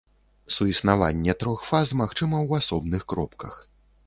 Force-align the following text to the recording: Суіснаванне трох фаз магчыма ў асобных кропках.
Суіснаванне 0.55 1.35
трох 1.43 1.59
фаз 1.69 1.93
магчыма 2.01 2.37
ў 2.47 2.63
асобных 2.63 3.07
кропках. 3.15 3.63